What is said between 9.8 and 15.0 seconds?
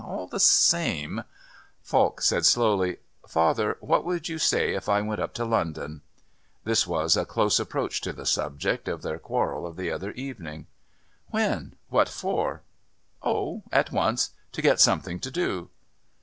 other evening. "When? What for?" "Oh, at once to get